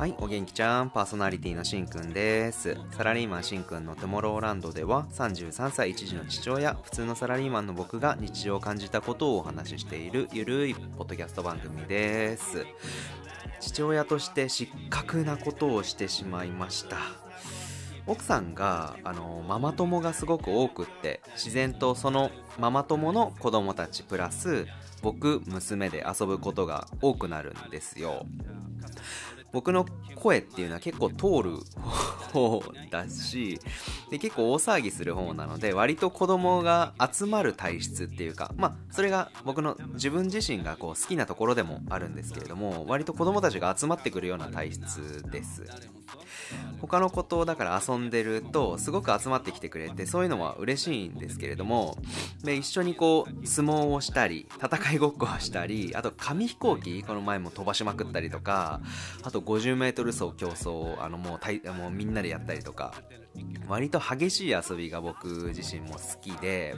[0.00, 2.74] はい、お元気ちゃん、パーソナリティのしんくんです。
[2.92, 12.64] サラリーマンしんくんのトゥモローランドでは、33歳一児の父親、普通のサラリーマンの僕が日常を感じたことをお話ししているゆるいポッドキャスト番組です。
[13.60, 17.29] 父親として失格なことをしてしまいました。
[18.06, 24.66] 奥さんがあのママ友がすごく多くって自然とそのママ友の子供たちプラス
[25.02, 28.26] 僕娘で遊ぶことが多くなるんですよ。
[29.52, 31.58] 僕の声っていうのは結構通る
[32.32, 33.60] 方だし
[34.10, 45.64] で結構大騒ぎする方なので割と子供が集まる体質っていうかまあそれが僕の自分自身がこう好きなところでもあるんですけれども割と子供たちが集まってくるような体質です。
[46.80, 51.96] 他の子とだから遊んでるとすごく集まってきてくれてそういうのは嬉しいんですけれども
[52.42, 58.80] で一緒にこう相撲をしたり戦いごっこをしたりあと紙飛行機この前も飛ばしまくったりとか
[59.22, 62.94] あと 50m 走競争あのもうたいもうみんなでやったりとか
[63.68, 66.74] 割と激しい遊びが僕自身も好きで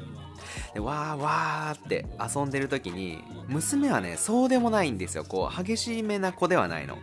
[0.75, 5.25] でわーわーって遊んでる時に娘はねそうでもないんですよ。
[5.25, 6.99] こう激しめな子ではないの。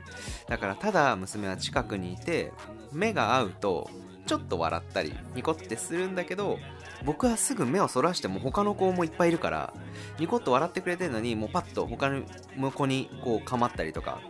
[0.48, 2.52] だからただ娘は近くにいて
[2.92, 3.90] 目が合うと
[4.28, 6.60] ちょっと笑ったりニコってするんだけど
[7.04, 9.73] 僕はすぐ目をそらしても他の子もいっぱいいるから
[10.20, 14.22] ニコッと笑ってくれてるのにもうパッと他の子にこう構ったりとか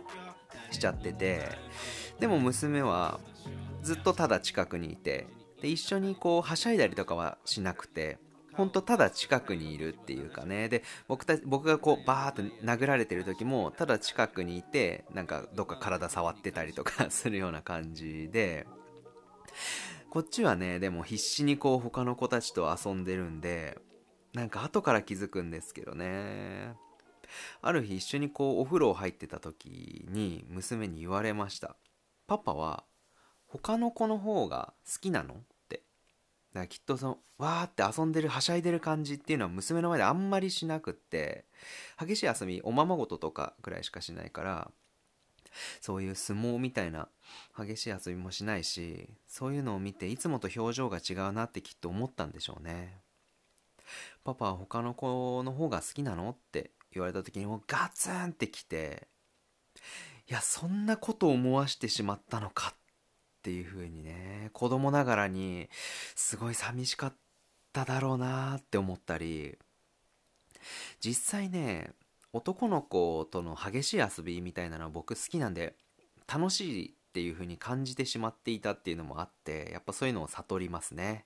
[0.70, 1.48] しちゃってて
[2.18, 3.20] でも娘は
[3.82, 5.26] ずっとただ近くにいて
[5.62, 8.18] で一緒にこうはしゃいだりとかはしなくて
[8.52, 10.68] ほんとただ近くにいるっていうかね。
[10.68, 18.66] で僕た僕がこうバーって殴られてる時もただ近くにいてなんかどっか体触ってたりとか するような感じで。
[20.10, 23.78] こっちはねでも必死にこう他の子たちと遊んでるんで
[24.34, 26.74] なんか後から気づくんですけどね。
[27.62, 31.76] ある日一緒にこうお風呂入ってた時に娘に言われました
[32.26, 32.84] パパは
[33.52, 35.34] 他の子の方が好きなの？
[35.34, 35.38] っ
[35.68, 35.82] て。
[36.52, 41.44] だからきっとそのわーって遊んでるはしゃいでる感じっていうのは娘の前であんまりしなくって。
[41.98, 44.70] 激しい遊びおままごととかぐらいしかしないから。
[45.80, 47.08] そういう相撲みたいな
[47.58, 53.00] 激しい遊びもしないしそういうのを見ていつもと表情が違うなってきっと思ったんでしょうね。
[54.22, 56.30] パパは他の子の方が好きなの？
[56.30, 59.08] って言われた時にもうガツンってきて
[60.28, 62.74] いやそんなこと思わしてしまったのかっ
[63.42, 65.68] ていう風にね子供ながらに
[66.14, 67.14] すごい寂しかっ
[67.72, 69.58] ただろうなって思ったり
[71.00, 71.92] 実際ね
[72.32, 75.74] 男の子との激しい遊びみたいなのは僕好きなんで
[76.32, 81.24] 楽しいっていう風に感じてしまっていたっていうのもあってやっぱそういうのを悟りますね。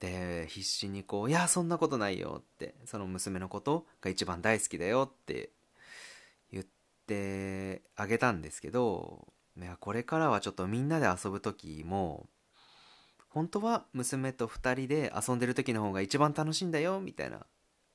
[0.00, 5.50] で必死にこう「いやそんなことないよ」ってその娘のことが一番大好きだよって
[6.52, 6.66] 言っ
[7.06, 9.26] てあげたんですけど
[9.60, 12.28] いやこれからはちょっとみんなで遊ぶ時も
[13.28, 17.46] 本当は娘と2人で遊んでる時の方が一番楽しいんだよみたいな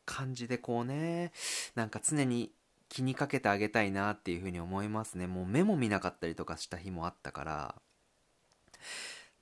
[0.06, 1.32] 感じでこうね
[1.76, 2.52] なんか常に
[2.90, 5.26] 気にかけてあげたいなっていうふうに思いますね。
[5.26, 7.76] もう目も見なかったりとかした日もあったから。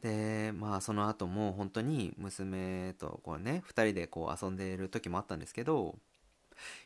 [0.02, 5.96] でまあその後も本当に娘とこうね2人でこう遊んでる時もあったんですけど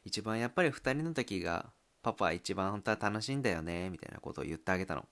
[0.03, 1.67] 一番やっぱり2人の時が
[2.01, 5.05] パパ一番本当は楽しいんだよねみたいなことを言ってあげたの。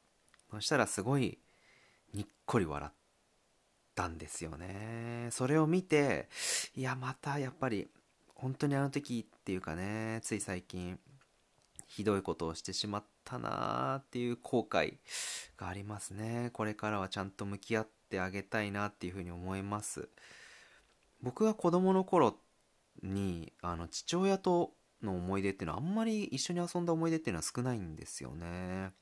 [0.53, 1.39] そしたらすごい
[2.13, 2.93] にっこり笑っ
[3.95, 5.29] たんですよね。
[5.31, 6.29] それを見て
[6.75, 7.87] いやまたやっぱり
[8.35, 10.99] 本当にあの時っていうかねつい最近
[11.87, 14.97] ひどいことをしてしまったなーっていう後悔
[15.57, 16.51] がありますね。
[16.53, 20.07] これからはちゃんと向き合ってあげたいなっていうふうに思います。
[21.23, 22.37] 僕が子供の頃
[23.01, 28.93] にあの父親との思い出っていうのはあんまり一緒に遊んだ思い出っていうのは少ないんですよね。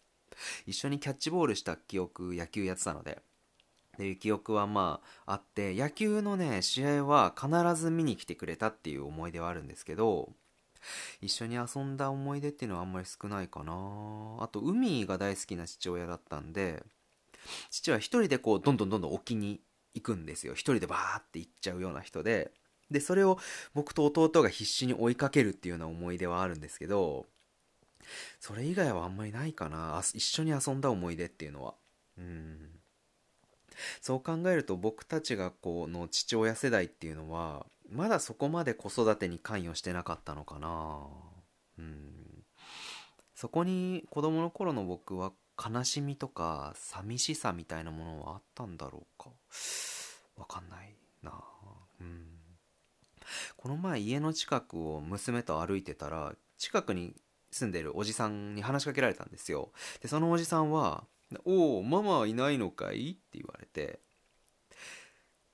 [0.66, 3.22] 一緒にキャッチボールした記憶野球やってたので。
[3.94, 10.30] っていう記憶はまああって野球のね試合は必ず見に来てくれたっていう思い出はあるんですけど
[11.22, 13.74] 一緒に遊んだ思い出っていうのはあんまり少ないかな。
[14.40, 16.84] あと海が大好きな父親だったんで
[17.70, 19.62] 父は一人でこうどんどんどんどん沖に
[19.94, 20.54] 行くんですよ。
[20.54, 22.52] 一人でバーって行っちゃうような人で。
[22.90, 23.40] でそれを
[23.74, 27.26] 僕と弟が必死に追いかけるっていうような思い出はあるんですけど
[28.40, 30.02] それ以外はあんまりないかな。
[30.14, 31.76] 一緒に遊んだ思い出っていうのは。
[32.18, 32.70] うん。
[34.02, 41.00] そう考えると僕たちがこの父親世代っていうのはまだそこまで子育てに関与してなかったのかな。
[41.80, 42.44] うん。
[43.36, 49.30] そこに子供の頃の僕は悲しみとか寂しさみたいなものはあったんだろうか。
[50.38, 51.34] わかんないな。
[52.00, 52.28] うん。
[53.58, 57.16] この前家の近くを娘と歩いてたら近くに
[57.52, 59.72] 住んでるおじさんに話しかけられたんですよ。
[60.02, 61.06] でそのおじさんは
[61.46, 64.00] 「おおママはいないのかい?」って言われて。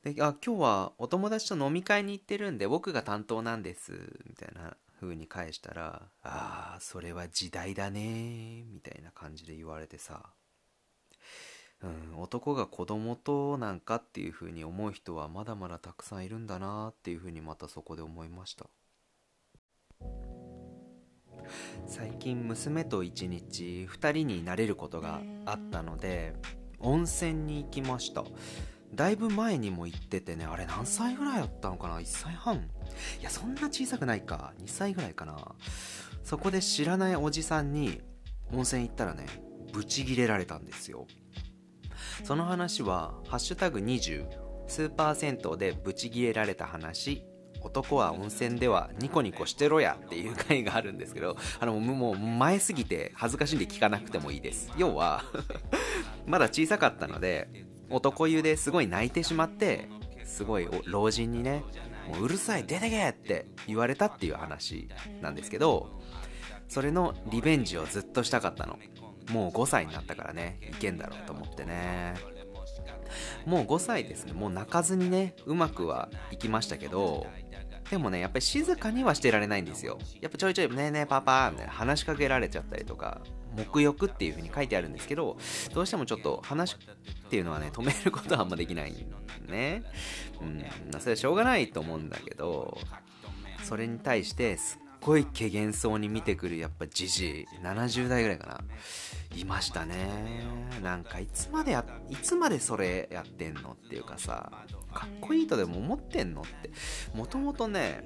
[0.03, 3.91] であ今日はお友達と飲み会に行ってるんで僕が担当なんです
[4.25, 10.33] みたいな風に返したら「ああそれは時代だね」みたいな感じで言われてさ。
[11.83, 18.67] うん、男が子供となんかっていう風に思う人はまだまだたくさんいるんだなっていう風にまたそこで思いました。
[21.85, 26.33] 最近娘と一日2人になれることがあったので
[26.79, 28.23] 温泉に行きました。
[28.93, 32.69] だいぶ前にも行っててねあれ何歳ぐらいだったのかな？1歳半？
[33.19, 34.53] いやそんな小さくないか。
[34.59, 35.55] 2歳ぐらいかな。
[36.23, 38.01] そこで知らないおじさんに
[38.53, 39.25] 温泉行ったらね
[39.73, 41.05] ブチギレられたんですよ。
[42.23, 44.27] その話は「ハッシュタグ #20
[44.67, 47.25] スーパー銭湯でブチギレられた話
[47.67, 54.71] 男は温泉ではニコニコしてろやっていう回があるんですけどあのもう前すぎて恥ずかしいんで聞かなくてもいいです。
[54.77, 55.23] 要は
[56.25, 59.87] まだ小さかったので男湯ですごい泣いてしまって
[60.23, 61.63] すごい老人にね
[62.07, 64.89] もううるさい出てけって言われたっていう話
[65.21, 66.01] なんですけど
[66.67, 68.77] それのリベンジをずっとしたかったの。
[69.29, 72.15] もう5歳になったからねいけんだろうと思ってね。
[73.45, 74.33] もう5歳ですね。
[74.33, 77.25] もう泣かずにねうまくはいきましたけど
[77.89, 79.97] でもねやっぱり静かにはしてられないんですよ。
[80.21, 83.21] やっぱちょいちょい「ねえねえパパ」みたいな話しかけられちゃったりとか
[83.55, 85.37] 沐浴っていう風に書いてあるんですけど
[85.73, 86.77] どうしてもちょっと話っ
[87.29, 88.95] ていうのはね止めることはあんまできないん
[89.47, 89.83] ね。
[90.41, 90.65] うん。
[90.99, 92.77] それはしょうがないと思うんだけど
[93.63, 97.45] それに対してすっごい怪げそうに見てくるやっぱじじい。
[97.63, 98.59] 70代ぐらいかな。
[99.37, 100.43] いましたね。
[100.83, 104.51] なんかいつまでやいつまでそれやってんのっていうかさ。
[104.93, 106.71] かっこいいとでも思ってんのって。
[107.13, 108.05] もともとね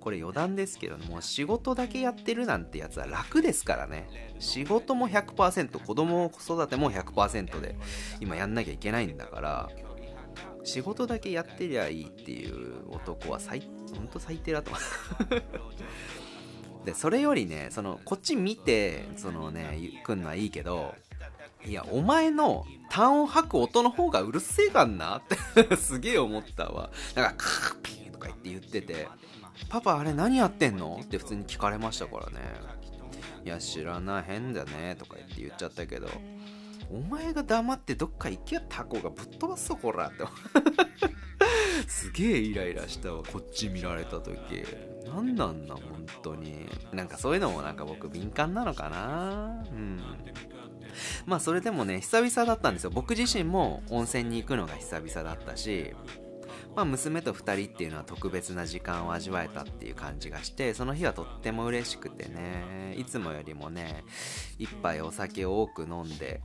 [0.00, 4.34] これ余談ですけどもう仕事だけやってるなんてやつは楽ですからね。
[4.38, 7.76] 仕事も100%子供子育ても100%で
[8.20, 9.68] 今やんなきゃいけないんだから
[10.64, 13.60] 仕事だけやってりゃいいっていう男は最
[13.96, 14.70] 本当最低だと。
[16.84, 20.94] でそれよりねそのこっち見てそのね来んのはいいけど
[21.64, 25.22] いやお前の単を吐く音の方がうるせえかんなっ
[25.66, 26.90] て すげえ思ったわ。
[27.16, 29.08] なんかカーピーとか言って言ってて
[29.68, 31.00] パパあれ何やってんの？
[31.02, 32.40] って普通に聞かれましたからね。
[33.44, 36.08] いや知らない変だねとか言って言っちゃったけど
[36.90, 40.24] お前が黙ってどっか行けよタコがぶっ飛ばすぞこらって。
[41.86, 44.64] すげえイライラしたわこっち見られた時。
[45.06, 46.66] 何なんだ本当に。
[46.92, 49.64] なんかそういうのもなんか僕敏感なのかな。
[49.70, 50.00] うん。
[51.26, 52.90] まあそれでもね久々だったんですよ。
[52.90, 55.94] 僕自身も温泉に行くのが久々だったし
[56.76, 64.04] まあ、娘と2人っていうのは特別な時間を味わえたっていう感じがしてその日はとっても嬉しくてねいつもよりもね
[64.58, 66.42] 一杯お酒を多く飲んで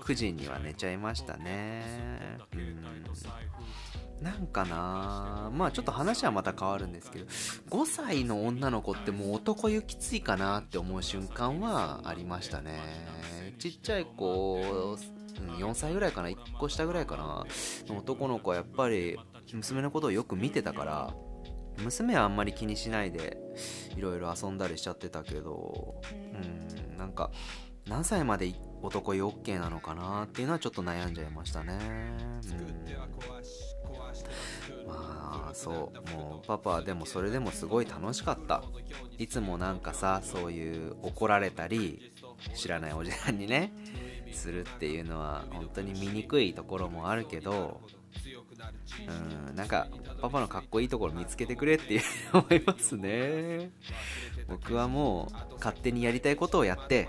[0.00, 2.38] 9時には寝ちゃいましたね。
[2.54, 2.80] うん。
[4.20, 7.26] なんかなまあちょっと話はまた変わるんですけど
[7.70, 12.80] 5歳の女の子ってもう男湯きついかなって思う瞬間はありましたね。
[13.58, 14.96] ちっちゃい子
[15.58, 17.46] 4歳ぐらいかな1個下ぐらいかな。
[17.96, 19.18] 男の子はやっぱり
[19.52, 21.14] 娘のことをよく見てたから
[21.78, 23.38] 娘はあんまり気にしないで
[23.96, 27.30] いろいろ遊んだりしちゃってたけどうんなんか
[27.88, 31.78] 何歳まで男湯 OK なのかなっていうのはちょっと悩んじゃいましたね。
[32.52, 33.79] うん
[34.86, 38.62] まあそうもうパパはでもそれでもすごい楽しかった。
[39.18, 42.12] いつもなんかさそういう怒られたり
[42.54, 43.72] 知らないおじさんにね
[44.32, 47.82] するっていうのは本当に醜いところもあるけど
[49.48, 49.88] うんなんか
[50.22, 52.00] パパのかっこいいところ見つけてくれって
[52.32, 53.70] 思いますね。
[54.48, 57.08] 僕はもう勝手にやりたいことをやって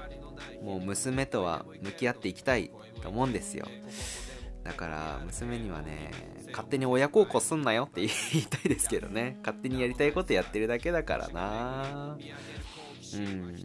[0.61, 3.67] もう娘とは向き合っていきたいと思うんですよ。
[4.63, 6.11] だから娘にはね
[6.51, 8.09] 勝手に親孝行すんなよって言
[8.41, 9.37] いたいですけどね。
[9.41, 12.17] 勝手にやりたいことやってるだけだからな。
[13.13, 13.55] うん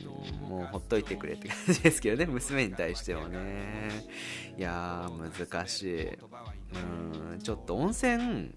[0.49, 3.91] もうほっといてくれって感じですけどね娘に対してはね。
[4.57, 6.09] いやー難しい。
[6.09, 8.53] うんちょっと温泉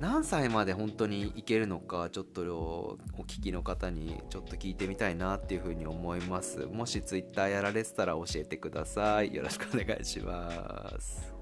[0.00, 2.98] 何歳まで本当に行けるのかちょっとお
[3.28, 6.66] 聞きの方にちょっと聞いてみたいなっていうふうに思います。
[6.66, 9.34] もし Twitter やられてたら教えてください。
[9.34, 11.33] よろしくお願いします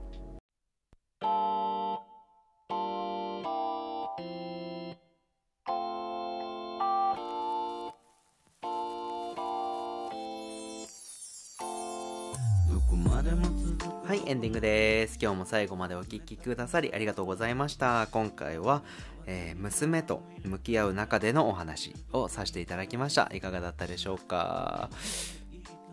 [12.92, 18.82] はいエンディングです今日も最後までお聴きくださりありがとうございました今回は、
[19.24, 24.90] えー、娘と向き合う中でのお話をさせていただきましたいかがだったでしょうか？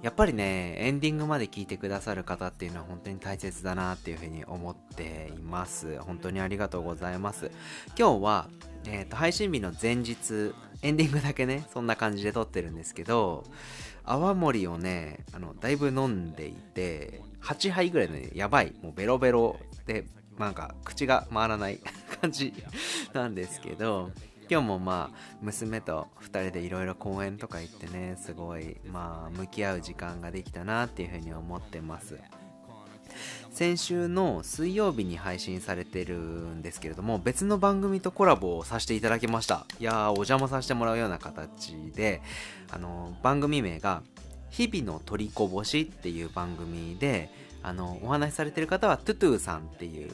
[0.02, 6.00] やっぱりね、エンディングまで聞いてくださる方っていうのは本当に大切だなっていうふうに思っています。
[6.00, 7.52] 本当にありがとうございます。
[7.98, 8.48] 今日は、
[8.86, 10.54] えっ、ー、と、配信日の前日、
[10.84, 13.44] エンディングだけね、そんな感じで撮ってるんですけど、
[14.10, 20.06] 泡盛をね、あの、だいぶ飲んでいて、8杯ぐらいね、やばい、もうベロベロで、
[20.40, 21.80] なんか口が回らない
[22.22, 22.54] 感じ
[23.14, 24.12] なんですけど、
[24.50, 32.18] 今日もまあ娘と2人でいろいろ公園とか行ってねすごいまあ向き合う時間ができたなっていうふうに思ってます。
[33.52, 42.22] 先週の水曜日に配信されてるんですけれども別の番組とコラボをさせていただきましたいやーお邪魔させてもらうような形で
[42.72, 44.02] あの番組名が
[44.50, 47.30] 日々の取りこぼしっていう番組で
[47.62, 50.12] あのお話しされてる方はトゥトゥさんっていう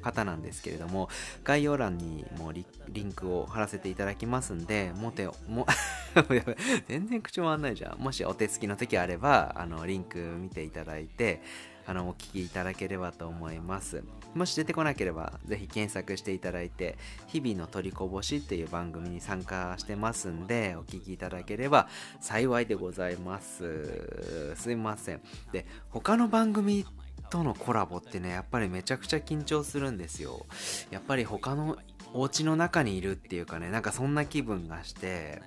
[0.00, 1.08] 方なんですけれども、
[1.44, 2.64] 概要欄にもリ
[3.02, 5.66] ンクを貼らせていただきますんで、もて、も、
[6.88, 7.98] 全然口回んないじゃん。
[7.98, 11.42] もしお手つきの時あれば、あの、リンク見ていただいて、
[11.90, 14.04] あの、お聞きいただければと思います。
[14.32, 21.88] もし出てこなければ、ぜひ検索していただいて、日々の取りこぼしっていう番組に参加してますんで、お聞きいただければ
[22.20, 24.54] 幸いでございます。
[24.54, 25.20] すいません。
[25.50, 26.86] で、他の番組
[27.28, 30.46] とのコラボってね、やっぱりめちゃくちゃ緊張するんですよ。
[30.92, 31.76] やっぱり他の
[32.12, 35.42] お家の中にいるっていうかね、なんかそんな気分がして、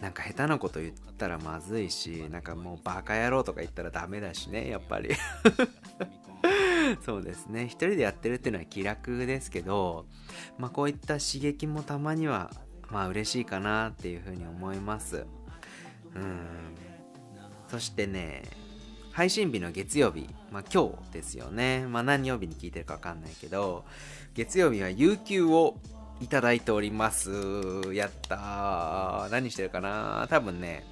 [0.00, 5.10] なんか下手なこと言ったらまずいし、なんかもうバカ野郎とか言ったらダメだしね、やっぱり
[7.04, 7.64] そうですね。
[7.64, 10.06] 一人でやってるっていうのは気楽ですけど、
[10.58, 12.50] まあこういった刺激もたまには、
[12.90, 15.26] まあ嬉しいかなっていうふうに思います。
[16.14, 16.40] うん。
[17.68, 18.42] そしてね、
[19.12, 21.86] 配信日の月曜日、まあ今日ですよね。
[21.86, 23.84] まあ何曜日に聞いてるかわかんないけど、
[24.34, 25.76] 月曜日は有給を
[26.20, 27.30] いただいております。
[27.92, 29.28] やったー。
[29.30, 30.84] 何してるかな多分ね、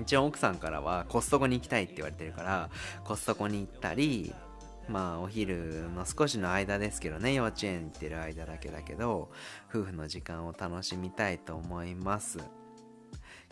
[0.00, 2.70] 一応奥さんからはコストコに行きたいって言われてるから、
[3.04, 4.34] コストコに行ったり、
[4.88, 9.30] まあお昼の少しの間ですけどね、幼稚園行ってる間だけだけど、
[9.70, 12.38] 夫婦の時間を楽しみたいと思います。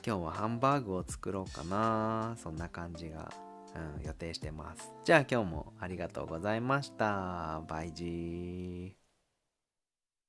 [0.06, 3.32] 今日はハンバーグを作ろうかなそんな感じが
[3.74, 4.92] うん、予定してます。
[5.04, 7.62] じゃあ今日もありがとうございました。
[7.68, 8.97] バイジー。